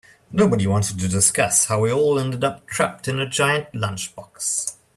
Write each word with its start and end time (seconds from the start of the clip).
Nobody 0.31 0.65
wanted 0.65 0.97
to 0.97 1.07
discuss 1.07 1.65
how 1.65 1.81
we 1.81 1.93
all 1.93 2.17
ended 2.19 2.43
up 2.43 2.65
trapped 2.65 3.07
in 3.07 3.19
a 3.19 3.29
giant 3.29 3.71
lunchbox. 3.73 4.77